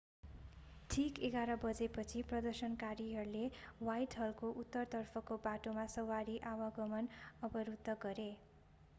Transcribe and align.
ठिक 0.89 1.19
11:00 1.25 1.57
बजेपछि 1.63 2.21
प्रदर्शनकारीहरूले 2.29 3.43
ह्वाइटहलको 3.81 4.49
उत्तरतर्फको 4.63 5.37
बाटोमा 5.43 5.83
सवारी 5.97 6.39
आवागमन 6.53 7.11
अवरुद्ध 7.49 7.97
गरे 8.07 8.27